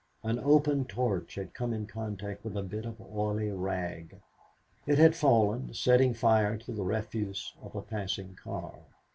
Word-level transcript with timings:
An 0.23 0.39
open 0.39 0.85
torch 0.85 1.35
had 1.35 1.53
come 1.53 1.73
in 1.73 1.85
contact 1.85 2.43
with 2.43 2.57
a 2.57 2.63
bit 2.63 2.85
of 2.87 2.99
oily 2.99 3.51
rag. 3.51 4.19
It 4.87 4.97
had 4.97 5.15
fallen, 5.15 5.75
setting 5.75 6.15
fire 6.15 6.57
to 6.57 6.71
the 6.71 6.81
refuse 6.81 7.53
on 7.61 7.69
a 7.75 7.83
passing 7.83 8.33
car. 8.33 8.73